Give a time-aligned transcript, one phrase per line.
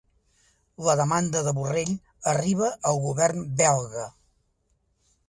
[0.85, 1.91] La demanda de Borrell
[2.31, 4.07] arriba al govern Belga